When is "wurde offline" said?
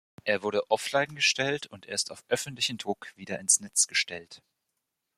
0.41-1.13